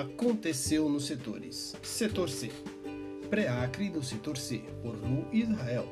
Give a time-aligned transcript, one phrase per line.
[0.00, 1.76] aconteceu nos setores.
[1.82, 2.50] Setor C.
[3.28, 5.86] Pré-Acre do Setor C, por Lu Israel.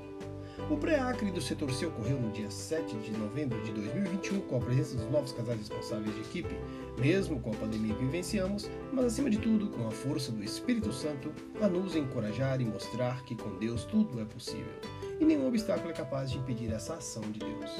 [0.70, 4.60] O pré-Acre do Setor C ocorreu no dia 7 de novembro de 2021 com a
[4.60, 6.56] presença dos novos casais responsáveis de equipe,
[6.98, 10.90] mesmo com a pandemia que vivenciamos, mas acima de tudo com a força do Espírito
[10.90, 11.30] Santo
[11.60, 14.72] a nos encorajar e mostrar que com Deus tudo é possível
[15.20, 17.70] e nenhum obstáculo é capaz de impedir essa ação de Deus.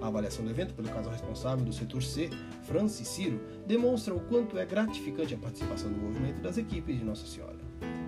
[0.00, 2.30] A avaliação do evento pelo casal responsável do setor C,
[2.62, 7.26] Francis Ciro, demonstra o quanto é gratificante a participação do movimento das equipes de Nossa
[7.26, 7.58] Senhora.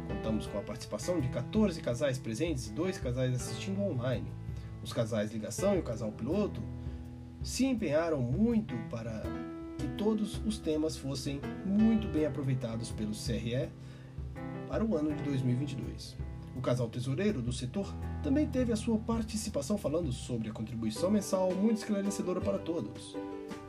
[0.09, 4.31] Contamos com a participação de 14 casais presentes e dois casais assistindo online.
[4.83, 6.63] Os casais ligação e o casal piloto
[7.43, 9.23] se empenharam muito para
[9.79, 13.69] que todos os temas fossem muito bem aproveitados pelo CRE
[14.69, 16.17] para o ano de 2022.
[16.57, 17.93] O casal tesoureiro do setor
[18.23, 23.17] também teve a sua participação falando sobre a contribuição mensal muito esclarecedora para todos.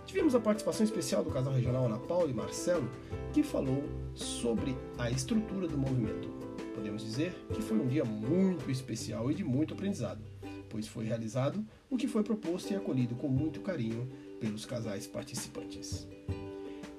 [0.06, 2.90] Tivemos a participação especial do casal regional Ana Paula e Marcelo,
[3.32, 6.30] que falou sobre a estrutura do movimento.
[6.76, 10.22] Podemos dizer que foi um dia muito especial e de muito aprendizado,
[10.70, 14.08] pois foi realizado o que foi proposto e acolhido com muito carinho
[14.40, 16.08] pelos casais participantes.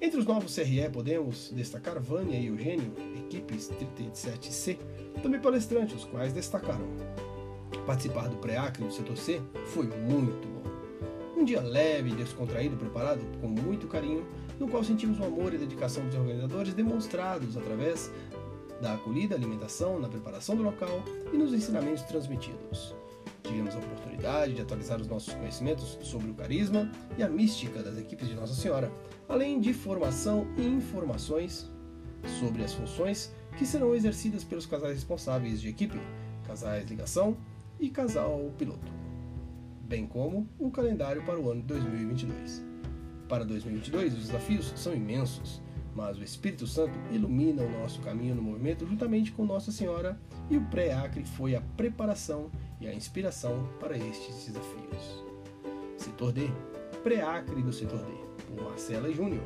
[0.01, 4.77] Entre os novos CRE podemos destacar Vânia e Eugênio, equipes 37C,
[5.23, 6.85] também palestrantes, os quais destacaram.
[7.85, 10.65] Participar do pré-acre do setor C foi muito bom.
[11.37, 14.25] Um dia leve, descontraído, preparado com muito carinho,
[14.59, 18.11] no qual sentimos o amor e dedicação dos organizadores demonstrados através
[18.81, 22.93] da acolhida, alimentação, na preparação do local e nos ensinamentos transmitidos.
[23.45, 27.97] Tivemos a oportunidade de atualizar os nossos conhecimentos sobre o carisma e a mística das
[27.97, 28.91] equipes de Nossa Senhora,
[29.29, 31.69] além de formação e informações
[32.39, 35.99] sobre as funções que serão exercidas pelos casais responsáveis de equipe,
[36.47, 37.37] casais ligação
[37.79, 38.91] e casal piloto,
[39.81, 42.63] bem como o calendário para o ano de 2022.
[43.29, 45.61] Para 2022, os desafios são imensos,
[45.95, 50.19] mas o Espírito Santo ilumina o nosso caminho no movimento juntamente com Nossa Senhora
[50.49, 55.23] e o pré-acre foi a preparação e a inspiração para estes desafios.
[55.97, 56.49] Setor D,
[57.01, 58.11] pré-acre do setor D,
[58.45, 59.43] por Marcela Júnior.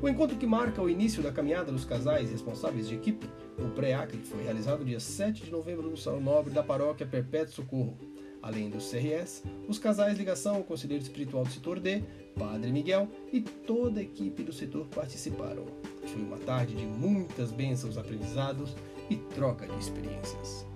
[0.00, 4.18] O encontro que marca o início da caminhada dos casais responsáveis de equipe, o pré-acre,
[4.18, 8.13] foi realizado dia 7 de novembro no Salão Nobre da Paróquia Perpétuo Socorro.
[8.44, 12.04] Além dos CRS, os casais ligação, o conselheiro espiritual do setor D,
[12.38, 15.64] Padre Miguel e toda a equipe do setor participaram.
[16.04, 18.76] Foi uma tarde de muitas bênçãos aprendizados
[19.08, 20.66] e troca de experiências.